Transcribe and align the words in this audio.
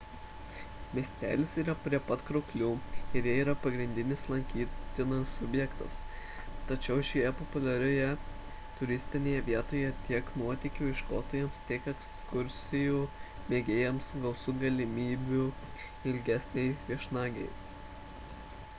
miestelis 0.97 1.51
yra 1.63 1.73
prie 1.81 1.97
pat 2.05 2.21
krioklių 2.29 2.69
ir 3.19 3.27
jie 3.29 3.33
yra 3.41 3.53
pagrindinis 3.65 4.23
lankytinas 4.31 5.33
objektas 5.47 5.97
tačiau 6.71 7.03
šioje 7.09 7.33
populiarioje 7.41 8.07
turistinėje 8.79 9.43
vietoje 9.51 9.91
tiek 10.09 10.33
nuotykių 10.43 10.89
ieškotojams 10.95 11.63
tiek 11.69 11.91
ekskursijų 11.93 13.05
mėgėjams 13.51 14.11
gausu 14.25 14.55
galimybių 14.65 15.45
ilgesnei 16.15 16.67
viešnagei 16.89 17.49